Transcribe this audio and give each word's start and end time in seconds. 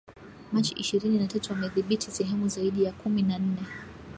Machi 0.51 0.73
ishirini 0.77 1.19
na 1.19 1.27
tatu 1.27 1.51
wamedhibithi 1.53 2.11
sehemu 2.11 2.47
zaidi 2.47 2.83
ya 2.83 2.91
kumi 2.91 3.21
na 3.21 3.39
nne 3.39 3.63